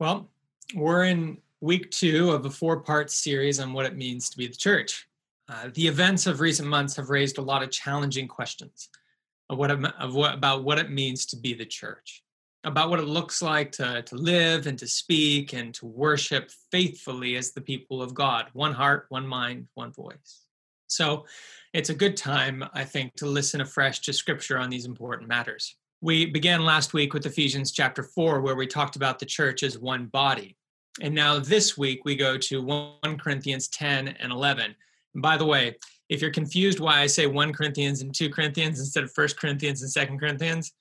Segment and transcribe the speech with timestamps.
[0.00, 0.28] Well,
[0.74, 4.48] we're in week two of a four part series on what it means to be
[4.48, 5.06] the church.
[5.48, 8.88] Uh, the events of recent months have raised a lot of challenging questions
[9.50, 12.24] of what, of what about what it means to be the church,
[12.64, 17.36] about what it looks like to, to live and to speak and to worship faithfully
[17.36, 20.44] as the people of God, one heart, one mind, one voice.
[20.88, 21.26] So
[21.72, 25.76] it's a good time, I think, to listen afresh to scripture on these important matters.
[26.04, 29.78] We began last week with Ephesians chapter 4, where we talked about the church as
[29.78, 30.54] one body.
[31.00, 34.76] And now this week we go to 1 Corinthians 10 and 11.
[35.14, 35.78] And by the way,
[36.10, 39.80] if you're confused why I say 1 Corinthians and 2 Corinthians instead of 1 Corinthians
[39.80, 40.74] and 2 Corinthians,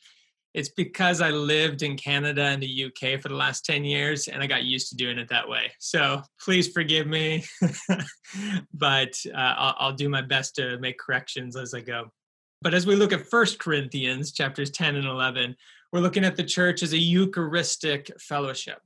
[0.53, 4.43] it's because I lived in Canada and the UK for the last 10 years and
[4.43, 5.71] I got used to doing it that way.
[5.79, 7.45] So please forgive me,
[8.73, 12.11] but uh, I'll, I'll do my best to make corrections as I go.
[12.63, 15.53] But as we look at First Corinthians chapters 10 and 11,
[15.91, 18.79] we're looking at the church as a Eucharistic fellowship.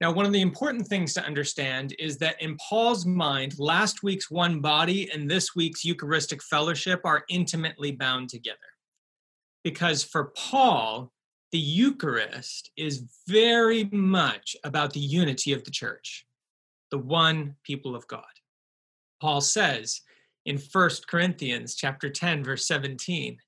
[0.00, 4.30] Now, one of the important things to understand is that in Paul's mind, last week's
[4.30, 8.58] one body and this week's Eucharistic fellowship are intimately bound together.
[9.64, 11.10] Because for Paul,
[11.50, 16.24] the Eucharist is very much about the unity of the church,
[16.92, 18.22] the one people of God.
[19.20, 20.02] Paul says
[20.44, 23.38] in First Corinthians chapter 10 verse 17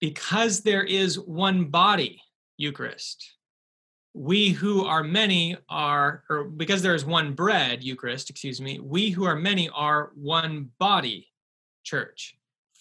[0.00, 2.20] because there is one body
[2.56, 3.32] Eucharist
[4.14, 9.10] we who are many are or because there is one bread Eucharist excuse me we
[9.10, 11.28] who are many are one body
[11.86, 12.36] church.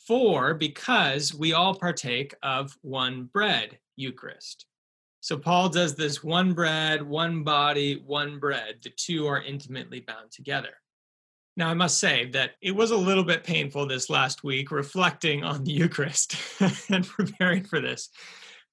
[0.08, 4.66] For because we all partake of one bread Eucharist.
[5.22, 8.80] So Paul does this one bread one body one bread.
[8.84, 10.74] The two are intimately bound together
[11.58, 15.44] now, I must say that it was a little bit painful this last week reflecting
[15.44, 16.36] on the Eucharist
[16.90, 18.10] and preparing for this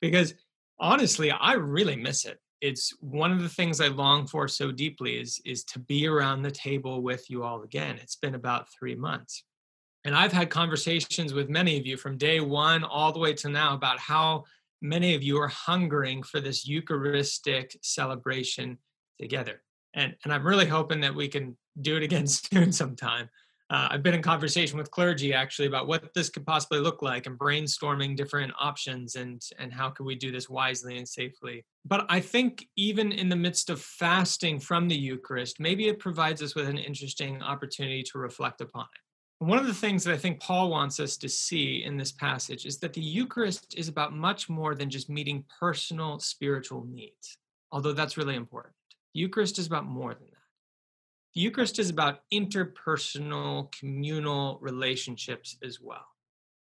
[0.01, 0.35] because
[0.81, 2.41] honestly, I really miss it.
[2.61, 6.43] It's one of the things I long for so deeply is, is to be around
[6.43, 7.99] the table with you all again.
[8.03, 9.45] It's been about three months.
[10.05, 13.49] And I've had conversations with many of you from day one all the way to
[13.49, 14.45] now about how
[14.81, 18.79] many of you are hungering for this Eucharistic celebration
[19.21, 19.63] together.
[19.95, 23.29] And, and I'm really hoping that we can do it again soon sometime.
[23.73, 27.25] Uh, I've been in conversation with clergy actually about what this could possibly look like
[27.27, 31.65] and brainstorming different options and and how can we do this wisely and safely.
[31.87, 36.43] But I think even in the midst of fasting from the Eucharist, maybe it provides
[36.43, 39.47] us with an interesting opportunity to reflect upon it.
[39.47, 42.67] One of the things that I think Paul wants us to see in this passage
[42.67, 47.39] is that the Eucharist is about much more than just meeting personal spiritual needs,
[47.73, 48.75] although that's really important.
[49.15, 50.33] The Eucharist is about more than that.
[51.35, 56.07] The Eucharist is about interpersonal, communal relationships as well.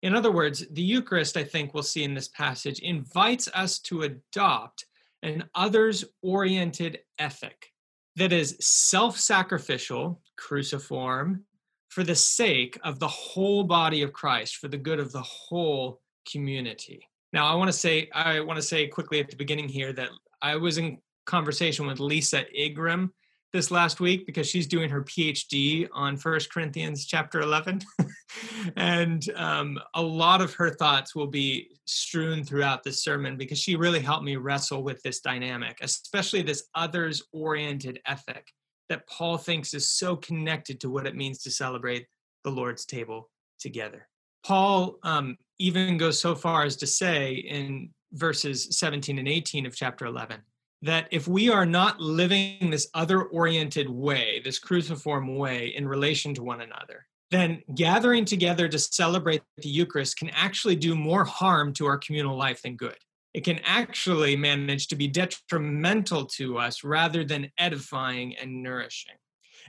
[0.03, 4.03] In other words, the Eucharist, I think we'll see in this passage, invites us to
[4.03, 4.87] adopt
[5.23, 7.73] an others oriented ethic
[8.17, 11.45] that is self sacrificial, cruciform,
[11.89, 16.01] for the sake of the whole body of Christ, for the good of the whole
[16.31, 17.09] community.
[17.33, 20.11] Now, I want to say, I want to say quickly at the beginning here that
[20.43, 23.11] I was in conversation with Lisa Igram
[23.55, 27.83] this last week because she's doing her PhD on First Corinthians chapter 11.
[28.77, 33.77] and um, a lot of her thoughts will be strewn throughout this sermon because she
[33.77, 38.53] really helped me wrestle with this dynamic, especially this others oriented ethic
[38.89, 42.07] that Paul thinks is so connected to what it means to celebrate
[42.43, 43.31] the Lord's table
[43.61, 44.09] together.
[44.45, 49.77] Paul um, even goes so far as to say in verses 17 and 18 of
[49.77, 50.41] chapter 11
[50.85, 56.35] that if we are not living this other oriented way, this cruciform way in relation
[56.35, 61.73] to one another, then gathering together to celebrate the Eucharist can actually do more harm
[61.73, 62.99] to our communal life than good.
[63.33, 69.17] It can actually manage to be detrimental to us rather than edifying and nourishing.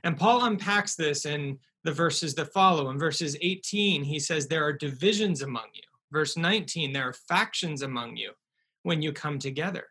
[0.03, 2.89] And Paul unpacks this in the verses that follow.
[2.89, 5.83] In verses 18, he says, There are divisions among you.
[6.11, 8.33] Verse 19, there are factions among you
[8.83, 9.87] when you come together.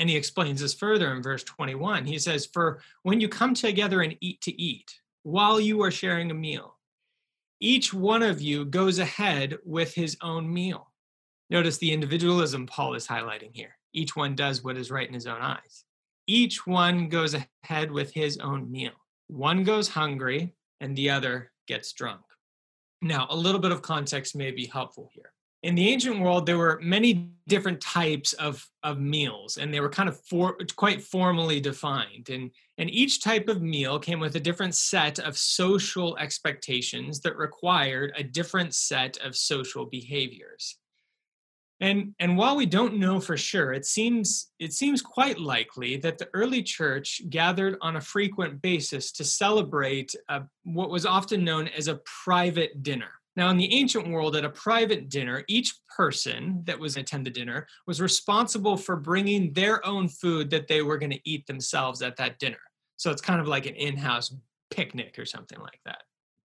[0.00, 2.06] And he explains this further in verse 21.
[2.06, 4.90] He says, For when you come together and eat to eat,
[5.24, 6.78] while you are sharing a meal,
[7.60, 10.90] each one of you goes ahead with his own meal.
[11.50, 13.76] Notice the individualism Paul is highlighting here.
[13.92, 15.84] Each one does what is right in his own eyes.
[16.26, 18.92] Each one goes ahead with his own meal.
[19.26, 22.22] One goes hungry and the other gets drunk.
[23.02, 26.58] Now, a little bit of context may be helpful here in the ancient world there
[26.58, 31.60] were many different types of, of meals and they were kind of for, quite formally
[31.60, 37.20] defined and, and each type of meal came with a different set of social expectations
[37.20, 40.76] that required a different set of social behaviors
[41.80, 46.18] And, and while we don't know for sure, it seems, it seems quite likely that
[46.18, 51.68] the early church gathered on a frequent basis to celebrate a, what was often known
[51.68, 53.19] as a private dinner.
[53.36, 57.30] Now, in the ancient world, at a private dinner, each person that was attend the
[57.30, 62.02] dinner was responsible for bringing their own food that they were going to eat themselves
[62.02, 62.58] at that dinner.
[62.96, 64.34] So it's kind of like an in-house
[64.70, 66.02] picnic or something like that.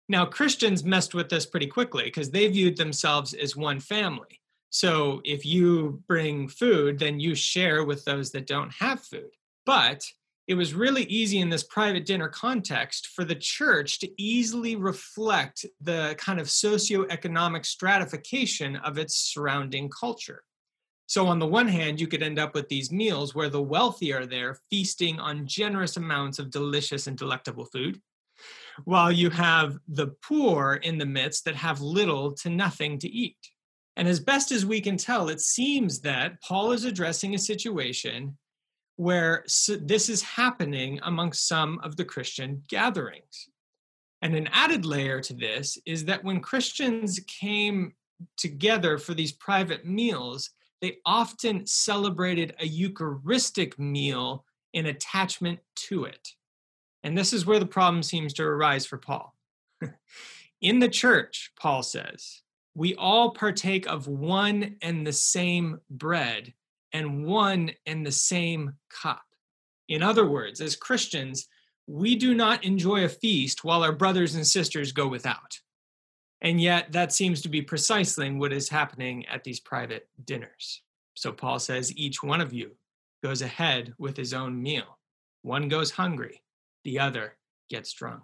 [0.09, 4.41] Now, Christians messed with this pretty quickly because they viewed themselves as one family.
[4.69, 9.31] So if you bring food, then you share with those that don't have food.
[9.65, 10.05] But
[10.47, 15.65] it was really easy in this private dinner context for the church to easily reflect
[15.79, 20.43] the kind of socioeconomic stratification of its surrounding culture.
[21.05, 24.13] So, on the one hand, you could end up with these meals where the wealthy
[24.13, 28.01] are there feasting on generous amounts of delicious and delectable food,
[28.83, 33.37] while you have the poor in the midst that have little to nothing to eat.
[33.95, 38.37] And as best as we can tell, it seems that Paul is addressing a situation
[38.95, 39.43] where
[39.81, 43.49] this is happening among some of the Christian gatherings.
[44.21, 47.93] And an added layer to this is that when Christians came
[48.37, 50.51] together for these private meals,
[50.81, 56.29] they often celebrated a Eucharistic meal in attachment to it.
[57.03, 59.35] And this is where the problem seems to arise for Paul.
[60.61, 62.41] in the church, Paul says,
[62.75, 66.53] we all partake of one and the same bread
[66.93, 69.23] and one and the same cup.
[69.89, 71.47] In other words, as Christians,
[71.87, 75.59] we do not enjoy a feast while our brothers and sisters go without.
[76.41, 80.81] And yet, that seems to be precisely what is happening at these private dinners.
[81.15, 82.71] So, Paul says, each one of you
[83.23, 84.99] goes ahead with his own meal.
[85.41, 86.41] One goes hungry,
[86.83, 87.37] the other
[87.69, 88.23] gets drunk.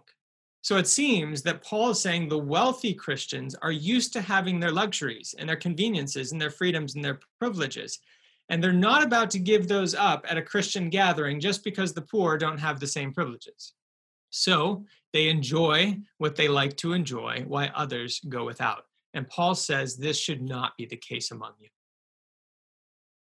[0.62, 4.71] So it seems that Paul is saying the wealthy Christians are used to having their
[4.71, 8.00] luxuries and their conveniences and their freedoms and their privileges.
[8.50, 12.01] And they're not about to give those up at a Christian gathering just because the
[12.01, 13.74] poor don't have the same privileges.
[14.31, 18.86] So they enjoy what they like to enjoy while others go without.
[19.13, 21.69] And Paul says this should not be the case among you.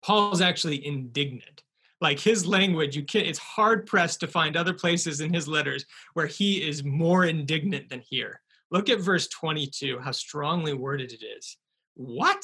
[0.04, 1.64] Paul's actually indignant
[2.02, 5.86] like his language you can it's hard pressed to find other places in his letters
[6.14, 8.42] where he is more indignant than here
[8.72, 11.58] look at verse 22 how strongly worded it is
[11.96, 12.42] what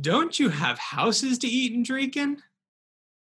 [0.00, 2.38] don't you have houses to eat and drink in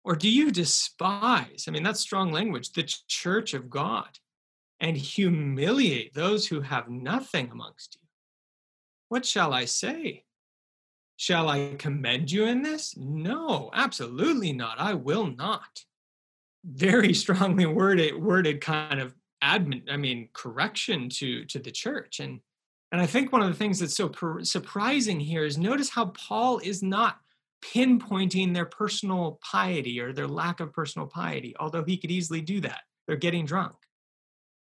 [0.03, 4.19] or do you despise i mean that's strong language the church of god
[4.79, 8.07] and humiliate those who have nothing amongst you
[9.09, 10.23] what shall i say
[11.17, 12.95] Shall I commend you in this?
[12.95, 14.79] No, absolutely not.
[14.79, 15.83] I will not.
[16.63, 22.19] Very strongly worded, worded kind of admin, I mean, correction to to the church.
[22.19, 22.41] And
[22.91, 26.05] and I think one of the things that's so per- surprising here is notice how
[26.07, 27.17] Paul is not
[27.63, 32.61] pinpointing their personal piety or their lack of personal piety, although he could easily do
[32.61, 32.81] that.
[33.07, 33.75] They're getting drunk.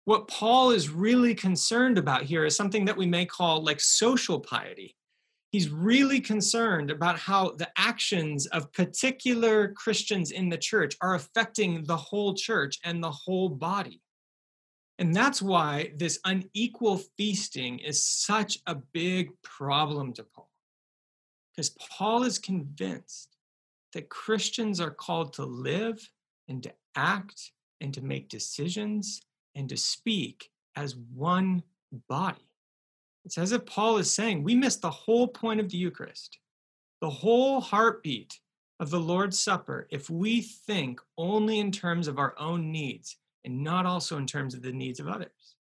[0.06, 4.40] What Paul is really concerned about here is something that we may call like social
[4.40, 4.96] piety
[5.56, 11.82] he's really concerned about how the actions of particular Christians in the church are affecting
[11.84, 14.02] the whole church and the whole body.
[14.98, 20.50] And that's why this unequal feasting is such a big problem to Paul.
[21.54, 23.36] Because Paul is convinced
[23.92, 26.10] that Christians are called to live
[26.48, 29.20] and to act and to make decisions
[29.54, 31.62] and to speak as one
[32.08, 32.48] body.
[33.24, 36.38] It's as if Paul is saying we miss the whole point of the Eucharist,
[37.00, 38.38] the whole heartbeat
[38.78, 43.62] of the Lord's Supper, if we think only in terms of our own needs and
[43.62, 45.54] not also in terms of the needs of others.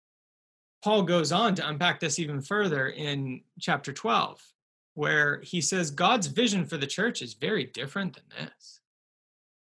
[0.84, 4.42] Paul goes on to unpack this even further in chapter 12,
[4.96, 8.82] where he says God's vision for the church is very different than this.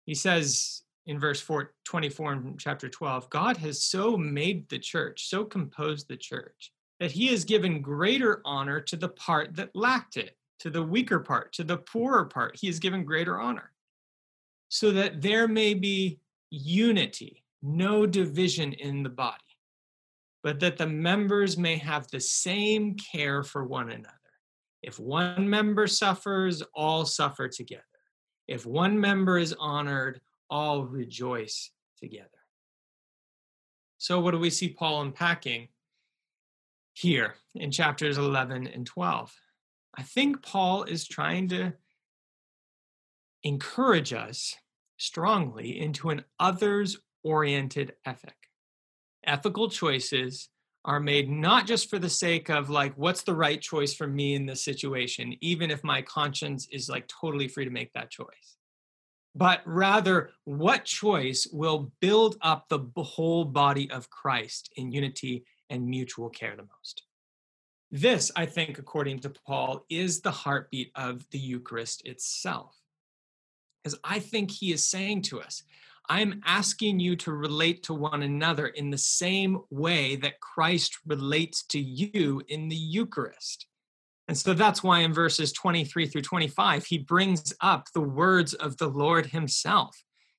[0.07, 5.29] He says in verse 4, 24 in chapter 12, God has so made the church,
[5.29, 10.17] so composed the church, that he has given greater honor to the part that lacked
[10.17, 12.57] it, to the weaker part, to the poorer part.
[12.57, 13.73] He has given greater honor
[14.69, 16.19] so that there may be
[16.51, 19.39] unity, no division in the body,
[20.43, 24.15] but that the members may have the same care for one another.
[24.83, 27.83] If one member suffers, all suffer together.
[28.47, 32.29] If one member is honored, all rejoice together.
[33.99, 35.69] So, what do we see Paul unpacking?
[36.95, 39.35] here in chapters 11 and 12.
[39.97, 41.73] I think Paul is trying to
[43.43, 44.55] encourage us
[44.97, 48.37] strongly into an others oriented ethic.
[49.27, 50.49] Ethical choices
[50.85, 54.35] are made not just for the sake of like what's the right choice for me
[54.35, 58.57] in this situation even if my conscience is like totally free to make that choice
[59.35, 65.89] but rather what choice will build up the whole body of Christ in unity and
[65.89, 67.05] mutual care the most
[67.91, 72.77] this i think according to paul is the heartbeat of the eucharist itself
[73.83, 75.63] because i think he is saying to us
[76.09, 81.63] I'm asking you to relate to one another in the same way that Christ relates
[81.69, 83.67] to you in the Eucharist.
[84.29, 88.77] And so that's why in verses 23 through 25, he brings up the words of
[88.77, 89.97] the Lord himself.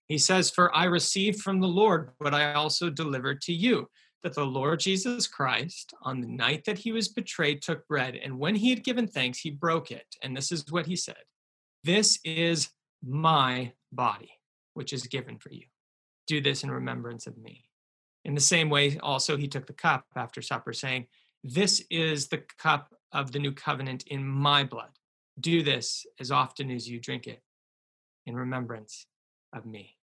[0.07, 3.87] He says, For I received from the Lord what I also delivered to you,
[4.23, 8.37] that the Lord Jesus Christ, on the night that he was betrayed, took bread, and
[8.37, 10.05] when he had given thanks, he broke it.
[10.21, 11.15] And this is what he said
[11.83, 12.69] This is
[13.03, 14.34] my body
[14.75, 15.65] which is given for you.
[16.27, 17.65] Do this in remembrance of me.
[18.23, 21.07] In the same way, also, he took the cup after supper, saying,
[21.43, 24.89] This is the cup of the new covenant in my blood.
[25.39, 27.41] Do this as often as you drink it
[28.25, 29.05] in remembrance
[29.53, 29.95] of me.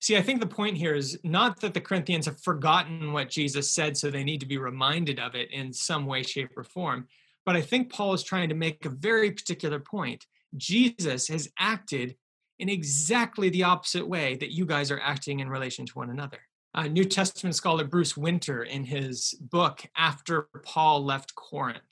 [0.00, 3.70] See, I think the point here is not that the Corinthians have forgotten what Jesus
[3.70, 7.06] said, so they need to be reminded of it in some way, shape, or form.
[7.46, 10.26] But I think Paul is trying to make a very particular point.
[10.56, 12.16] Jesus has acted
[12.58, 16.38] in exactly the opposite way that you guys are acting in relation to one another.
[16.74, 21.82] Uh, New Testament scholar Bruce Winter, in his book After Paul Left Corinth,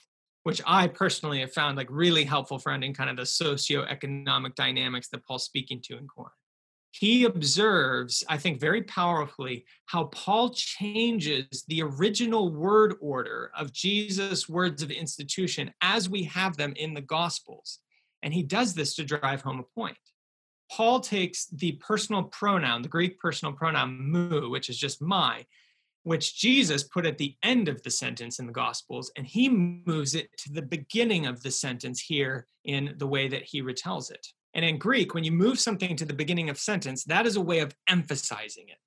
[0.45, 5.09] which I personally have found like really helpful for understanding kind of the socio-economic dynamics
[5.09, 6.35] that Paul's speaking to in Corinth.
[6.93, 14.49] He observes, I think, very powerfully how Paul changes the original word order of Jesus'
[14.49, 17.79] words of institution as we have them in the Gospels.
[18.23, 19.97] And he does this to drive home a point.
[20.71, 25.45] Paul takes the personal pronoun, the Greek personal pronoun mu, which is just my,
[26.05, 30.15] which Jesus put at the end of the sentence in the Gospels, and he moves
[30.15, 34.27] it to the beginning of the sentence here in the way that he retells it.
[34.55, 37.41] And in Greek, when you move something to the beginning of sentence, that is a
[37.41, 38.79] way of emphasizing it.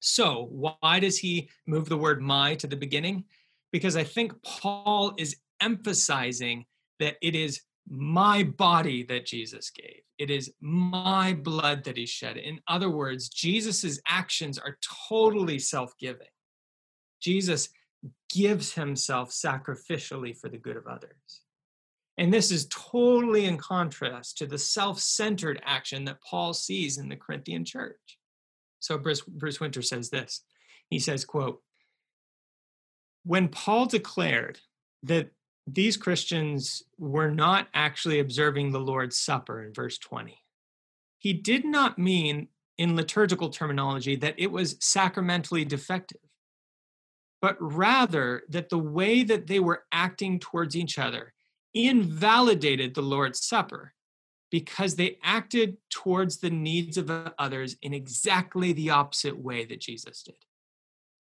[0.00, 3.24] So, why does he move the word my to the beginning?
[3.72, 6.66] Because I think Paul is emphasizing
[7.00, 10.00] that it is my body that Jesus gave.
[10.18, 12.36] It is my blood that he shed.
[12.36, 16.26] In other words, Jesus's actions are totally self-giving.
[17.20, 17.68] Jesus
[18.32, 21.42] gives himself sacrificially for the good of others.
[22.16, 27.16] And this is totally in contrast to the self-centered action that Paul sees in the
[27.16, 28.18] Corinthian church.
[28.78, 30.42] So Bruce, Bruce Winter says this.
[30.90, 31.60] He says, quote,
[33.24, 34.60] when Paul declared
[35.02, 35.30] that
[35.66, 40.38] these Christians were not actually observing the Lord's Supper in verse 20.
[41.18, 46.20] He did not mean, in liturgical terminology, that it was sacramentally defective,
[47.40, 51.32] but rather that the way that they were acting towards each other
[51.72, 53.94] invalidated the Lord's Supper
[54.50, 60.22] because they acted towards the needs of others in exactly the opposite way that Jesus
[60.22, 60.36] did.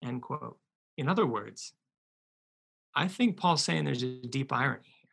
[0.04, 0.58] End quote.
[0.96, 1.72] In other words,
[2.96, 5.10] I think Paul's saying there's a deep irony here.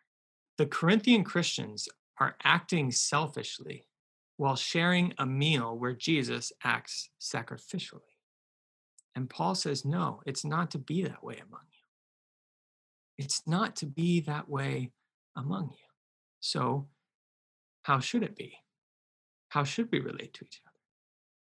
[0.58, 3.86] The Corinthian Christians are acting selfishly
[4.38, 8.00] while sharing a meal where Jesus acts sacrificially.
[9.16, 13.24] And Paul says, no, it's not to be that way among you.
[13.26, 14.92] It's not to be that way
[15.36, 15.86] among you.
[16.40, 16.88] So,
[17.84, 18.54] how should it be?
[19.50, 20.74] How should we relate to each other?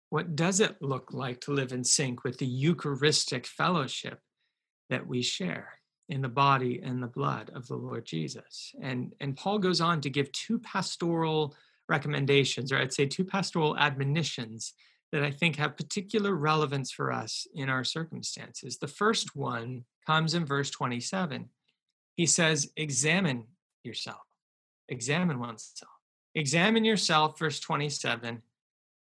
[0.10, 4.19] What does it look like to live in sync with the Eucharistic fellowship
[4.89, 5.76] that we share?
[6.10, 8.74] In the body and the blood of the Lord Jesus.
[8.82, 11.56] And, and Paul goes on to give two pastoral
[11.90, 14.74] recommendations, or I'd say two pastoral admonitions
[15.12, 18.78] that I think have particular relevance for us in our circumstances.
[18.78, 21.50] The first one comes in verse 27.
[22.16, 23.46] He says, Examine
[23.84, 24.24] yourself,
[24.90, 25.92] examine oneself.
[26.36, 28.44] Examine yourself, verse 27,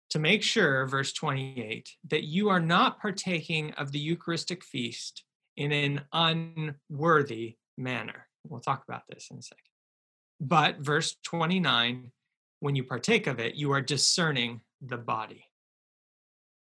[0.09, 5.25] to make sure, verse 28, that you are not partaking of the Eucharistic feast
[5.59, 8.27] in an unworthy manner.
[8.47, 9.63] We'll talk about this in a second.
[10.39, 12.11] But verse 29
[12.61, 15.45] when you partake of it, you are discerning the body.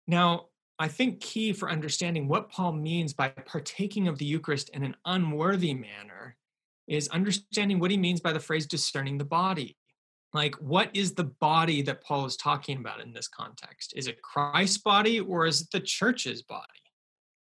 [0.07, 0.45] Now,
[0.79, 4.95] I think key for understanding what Paul means by partaking of the Eucharist in an
[5.05, 6.37] unworthy manner
[6.87, 9.77] is understanding what he means by the phrase discerning the body.
[10.33, 13.93] Like, what is the body that Paul is talking about in this context?
[13.95, 16.82] Is it Christ's body or is it the church's body?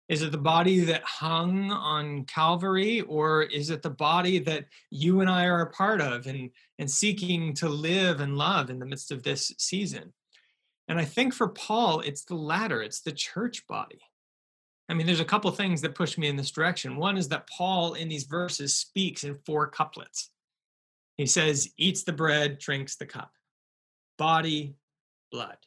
[0.10, 5.20] Is it the body that hung on Calvary, or is it the body that you
[5.20, 6.50] and I are a part of and,
[6.80, 10.14] and seeking to live and love in the midst of this season?
[10.88, 14.00] And I think for Paul, it's the latter, it's the church body.
[14.88, 16.96] I mean, there's a couple things that push me in this direction.
[16.96, 20.30] One is that Paul in these verses speaks in four couplets.
[21.18, 23.32] He says, eats the bread, drinks the cup,
[24.18, 24.76] body,
[25.32, 25.58] blood.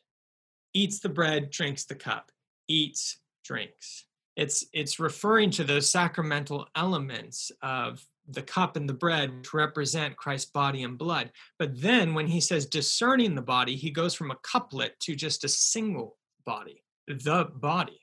[0.72, 2.30] Eats the bread, drinks the cup,
[2.68, 4.06] eats, drinks.
[4.40, 10.16] It's, it's referring to those sacramental elements of the cup and the bread, which represent
[10.16, 11.30] Christ's body and blood.
[11.58, 15.44] But then when he says discerning the body, he goes from a couplet to just
[15.44, 16.16] a single
[16.46, 18.00] body, the body,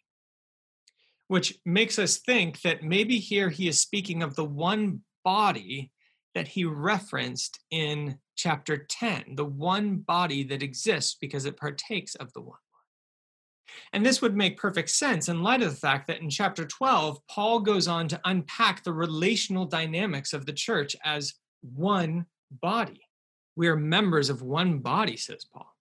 [1.28, 5.92] which makes us think that maybe here he is speaking of the one body
[6.36, 12.32] that he referenced in chapter 10, the one body that exists because it partakes of
[12.34, 12.60] the one.
[13.94, 17.20] And this would make perfect sense in light of the fact that in chapter 12,
[17.28, 23.02] Paul goes on to unpack the relational dynamics of the church as one body.
[23.56, 25.76] We are members of one body, says Paul,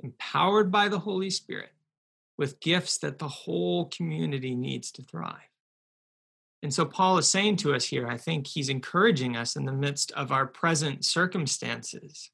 [0.00, 1.72] empowered by the Holy Spirit
[2.36, 5.48] with gifts that the whole community needs to thrive.
[6.62, 9.72] And so Paul is saying to us here, I think he's encouraging us in the
[9.72, 12.30] midst of our present circumstances,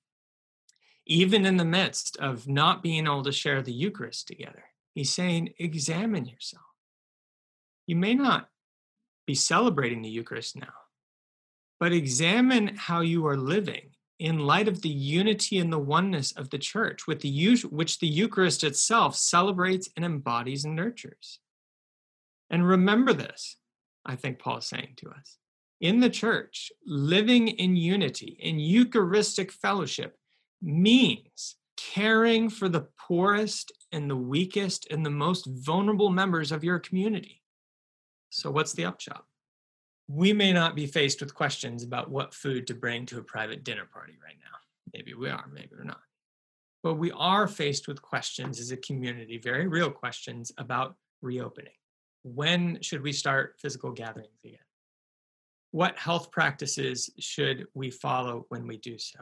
[1.06, 4.64] even in the midst of not being able to share the Eucharist together.
[4.94, 6.64] He's saying, examine yourself.
[7.86, 8.48] You may not
[9.26, 10.72] be celebrating the Eucharist now,
[11.80, 16.50] but examine how you are living in light of the unity and the oneness of
[16.50, 21.40] the church, with the which the Eucharist itself celebrates and embodies and nurtures.
[22.48, 23.56] And remember this,
[24.06, 25.38] I think Paul is saying to us.
[25.80, 30.16] In the church, living in unity, in Eucharistic fellowship,
[30.62, 36.78] means caring for the poorest and the weakest and the most vulnerable members of your
[36.78, 37.43] community.
[38.31, 39.25] So, what's the upshot?
[40.09, 43.64] We may not be faced with questions about what food to bring to a private
[43.64, 44.59] dinner party right now.
[44.93, 46.00] Maybe we are, maybe we're not.
[46.83, 51.73] But we are faced with questions as a community, very real questions about reopening.
[52.23, 54.59] When should we start physical gatherings again?
[55.71, 59.21] What health practices should we follow when we do so?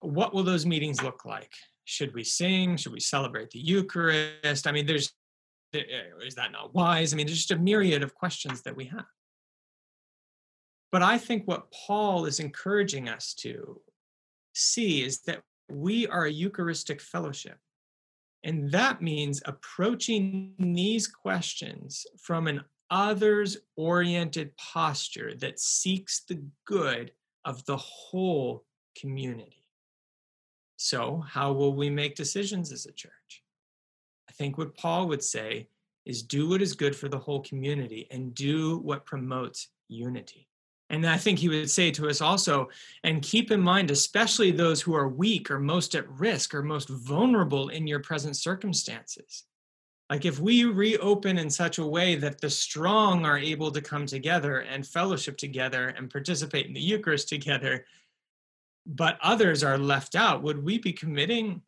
[0.00, 1.52] What will those meetings look like?
[1.84, 2.76] Should we sing?
[2.76, 4.66] Should we celebrate the Eucharist?
[4.66, 5.12] I mean, there's,
[5.74, 5.82] eh,
[6.24, 7.12] is that not wise?
[7.12, 9.06] I mean, there's just a myriad of questions that we have.
[10.92, 13.80] But I think what Paul is encouraging us to
[14.54, 17.58] see is that we are a Eucharistic fellowship.
[18.44, 27.10] And that means approaching these questions from an others oriented posture that seeks the good
[27.44, 28.64] of the whole
[28.96, 29.64] community.
[30.76, 33.42] So, how will we make decisions as a church?
[34.28, 35.68] I think what Paul would say
[36.04, 40.48] is do what is good for the whole community and do what promotes unity.
[40.88, 42.68] And I think he would say to us also,
[43.02, 46.88] and keep in mind, especially those who are weak or most at risk or most
[46.88, 49.44] vulnerable in your present circumstances.
[50.08, 54.06] Like if we reopen in such a way that the strong are able to come
[54.06, 57.84] together and fellowship together and participate in the Eucharist together,
[58.86, 61.62] but others are left out, would we be committing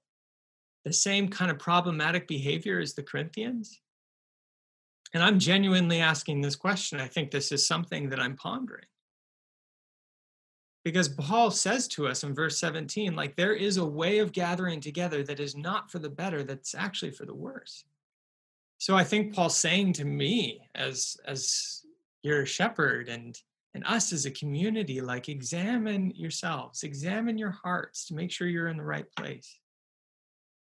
[0.85, 3.81] the same kind of problematic behavior as the Corinthians?
[5.15, 7.01] And I'm genuinely asking this question.
[7.01, 8.85] I think this is something that I'm pondering.
[10.85, 14.81] Because Paul says to us in verse 17, like, there is a way of gathering
[14.81, 17.85] together that is not for the better, that's actually for the worse.
[18.79, 21.85] So I think Paul's saying to me, as, as
[22.23, 23.37] your shepherd and
[23.75, 28.69] and us as a community like examine yourselves examine your hearts to make sure you're
[28.69, 29.59] in the right place.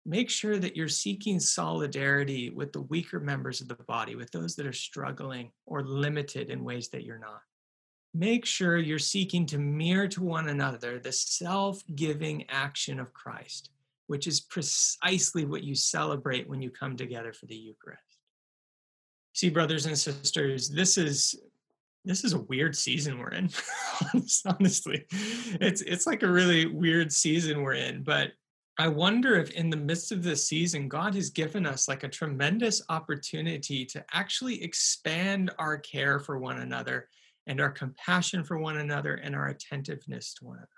[0.06, 4.56] Make sure that you're seeking solidarity with the weaker members of the body with those
[4.56, 7.42] that are struggling or limited in ways that you're not.
[8.14, 13.72] Make sure you're seeking to mirror to one another the self-giving action of christ
[14.08, 18.02] which is precisely what you celebrate when you come together for the eucharist.
[19.34, 21.40] See brothers and sisters this is
[22.08, 23.50] this is a weird season we're in
[24.46, 25.06] honestly.
[25.12, 28.32] It's it's like a really weird season we're in but
[28.80, 32.10] i wonder if in the midst of this season god has given us like a
[32.10, 37.10] tremendous opportunity to actually expand our care for one another
[37.48, 40.70] and our compassion for one another and our attentiveness to one another.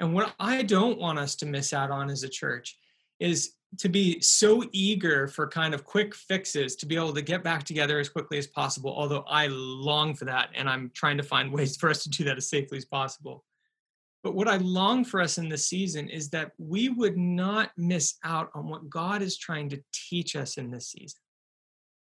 [0.00, 2.78] And what i don't want us to miss out on as a church
[3.20, 7.42] is to be so eager for kind of quick fixes to be able to get
[7.42, 11.22] back together as quickly as possible although i long for that and i'm trying to
[11.22, 13.44] find ways for us to do that as safely as possible.
[14.22, 18.14] But what i long for us in this season is that we would not miss
[18.24, 21.20] out on what god is trying to teach us in this season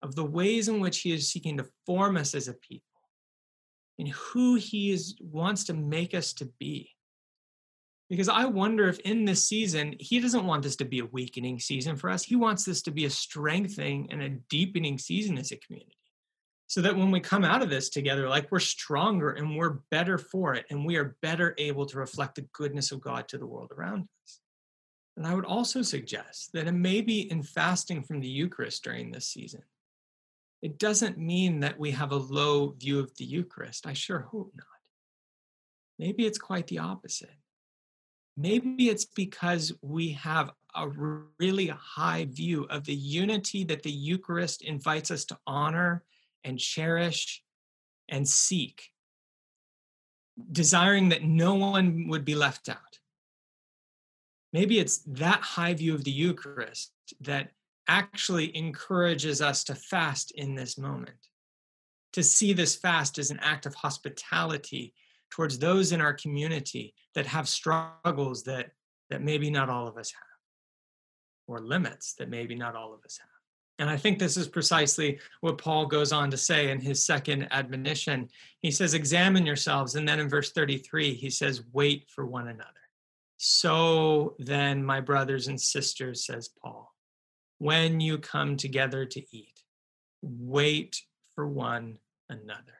[0.02, 2.84] of the ways in which he is seeking to form us as a people
[3.98, 6.90] and who he is wants to make us to be
[8.12, 11.58] Because I wonder if in this season, he doesn't want this to be a weakening
[11.58, 12.22] season for us.
[12.22, 15.96] He wants this to be a strengthening and a deepening season as a community.
[16.66, 20.18] So that when we come out of this together, like we're stronger and we're better
[20.18, 23.46] for it, and we are better able to reflect the goodness of God to the
[23.46, 24.40] world around us.
[25.16, 29.10] And I would also suggest that it may be in fasting from the Eucharist during
[29.10, 29.62] this season.
[30.60, 33.86] It doesn't mean that we have a low view of the Eucharist.
[33.86, 34.66] I sure hope not.
[35.98, 37.30] Maybe it's quite the opposite
[38.36, 40.88] Maybe it's because we have a
[41.38, 46.02] really high view of the unity that the Eucharist invites us to honor
[46.44, 47.42] and cherish
[48.08, 48.90] and seek,
[50.50, 52.98] desiring that no one would be left out.
[54.52, 57.50] Maybe it's that high view of the Eucharist that
[57.88, 61.28] actually encourages us to fast in this moment,
[62.12, 64.94] to see this fast as an act of hospitality
[65.32, 68.70] towards those in our community that have struggles that
[69.10, 70.22] that maybe not all of us have
[71.46, 73.28] or limits that maybe not all of us have.
[73.78, 77.48] And i think this is precisely what paul goes on to say in his second
[77.50, 78.28] admonition.
[78.60, 82.68] He says examine yourselves and then in verse 33 he says wait for one another.
[83.38, 86.94] So then my brothers and sisters says paul
[87.58, 89.62] when you come together to eat
[90.22, 91.02] wait
[91.34, 92.78] for one another.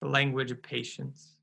[0.00, 1.37] The language of patience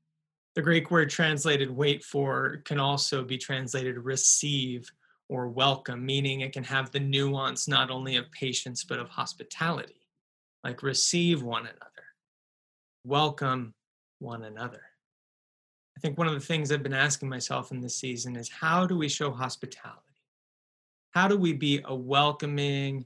[0.56, 4.90] the Greek word translated wait for can also be translated receive
[5.28, 10.06] or welcome, meaning it can have the nuance not only of patience but of hospitality,
[10.64, 12.06] like receive one another,
[13.04, 13.74] welcome
[14.18, 14.80] one another.
[15.94, 18.86] I think one of the things I've been asking myself in this season is how
[18.86, 20.00] do we show hospitality?
[21.10, 23.04] How do we be a welcoming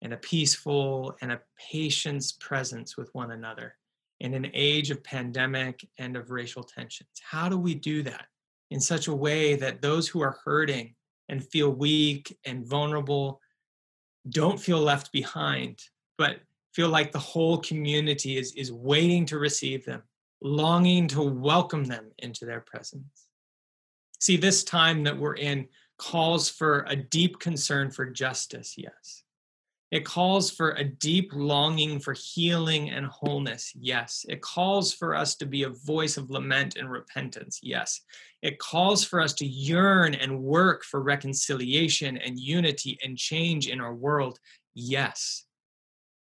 [0.00, 3.74] and a peaceful and a patience presence with one another?
[4.20, 7.10] In an age of pandemic and of racial tensions?
[7.22, 8.26] How do we do that
[8.70, 10.94] in such a way that those who are hurting
[11.28, 13.40] and feel weak and vulnerable
[14.28, 15.80] don't feel left behind,
[16.18, 16.40] but
[16.74, 20.02] feel like the whole community is, is waiting to receive them,
[20.42, 23.28] longing to welcome them into their presence?
[24.20, 25.66] See, this time that we're in
[25.98, 29.24] calls for a deep concern for justice, yes
[29.90, 33.72] it calls for a deep longing for healing and wholeness.
[33.74, 34.24] Yes.
[34.28, 37.58] It calls for us to be a voice of lament and repentance.
[37.60, 38.00] Yes.
[38.40, 43.80] It calls for us to yearn and work for reconciliation and unity and change in
[43.80, 44.38] our world.
[44.74, 45.44] Yes.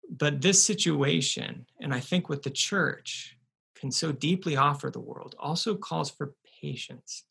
[0.10, 3.38] But this situation, and I think what the church
[3.76, 7.24] can so deeply offer the world, also calls for patience,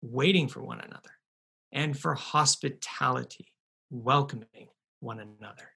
[0.00, 1.10] waiting for one another,
[1.72, 3.52] and for hospitality,
[3.90, 4.68] welcoming
[5.00, 5.70] one another.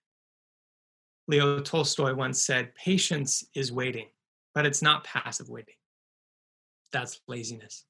[1.26, 4.08] Leo Tolstoy once said, Patience is waiting,
[4.54, 5.74] but it's not passive waiting.
[6.92, 7.84] That's laziness.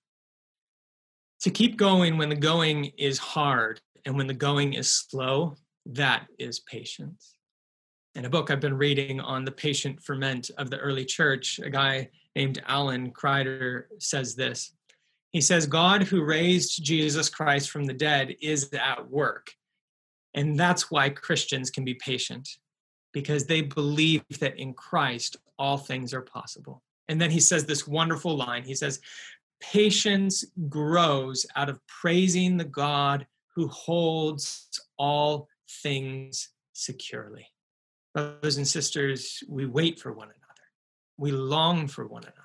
[1.41, 6.27] To keep going when the going is hard and when the going is slow, that
[6.39, 7.35] is patience.
[8.15, 11.69] In a book I've been reading on the patient ferment of the early church, a
[11.69, 14.73] guy named Alan Kreider says this.
[15.31, 19.53] He says, God who raised Jesus Christ from the dead is at work
[20.35, 22.49] and that's why Christians can be patient,
[23.13, 26.83] because they believe that in Christ all things are possible.
[27.09, 29.01] And then he says this wonderful line He says,
[29.61, 34.69] Patience grows out of praising the God who holds
[34.99, 35.49] all
[35.83, 37.47] things securely.
[38.13, 40.69] Brothers and sisters, we wait for one another,
[41.17, 42.44] we long for one another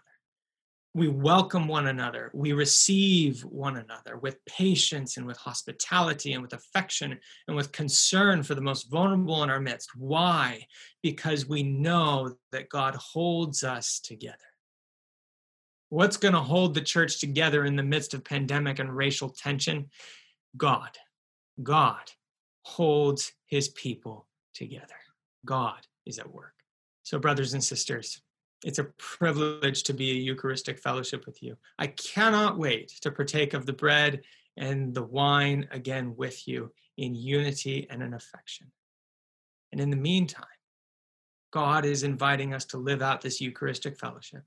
[0.96, 6.54] we welcome one another we receive one another with patience and with hospitality and with
[6.54, 9.96] affection and with concern for the most vulnerable in our midst.
[9.96, 10.66] Why?
[11.04, 14.38] Because we know that god holds us together.
[15.90, 19.90] What's going to hold the church together in the midst of pandemic and racial tension?
[20.58, 20.98] God.
[21.62, 22.12] God
[22.62, 24.96] holds his people together.
[25.46, 26.54] God is at work.
[27.04, 28.22] So brothers and sisters
[28.64, 31.56] it's a privilege to be a Eucharistic fellowship with you.
[31.78, 34.22] I cannot wait to partake of the bread
[34.58, 38.68] and the wine again with you in unity and in affection.
[39.72, 40.46] And in the meantime,
[41.52, 44.44] God is inviting us to live out this Eucharistic fellowship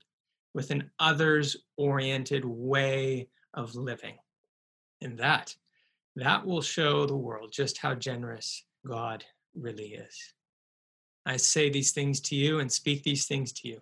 [0.53, 4.17] with an others oriented way of living.
[5.01, 5.55] And that,
[6.15, 10.33] that will show the world just how generous God really is.
[11.25, 13.81] I say these things to you and speak these things to you